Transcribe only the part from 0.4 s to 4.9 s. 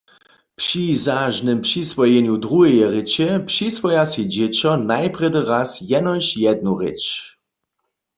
Při zažnym přiswojenju druheje rěče přiswoja sej dźěćo